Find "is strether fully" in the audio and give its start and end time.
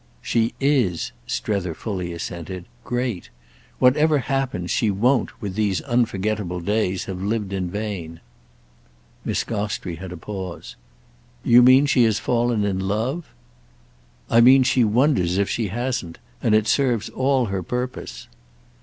0.59-2.11